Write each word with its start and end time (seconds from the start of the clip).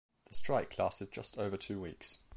The 0.29 0.33
strike 0.33 0.79
lasted 0.79 1.11
just 1.11 1.37
over 1.37 1.57
two 1.57 1.79
weeks. 1.79 2.21